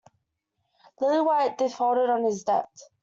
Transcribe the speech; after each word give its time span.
Lillywhite 0.99 1.57
defaulted 1.59 2.09
on 2.09 2.23
his 2.23 2.43
debt. 2.43 2.71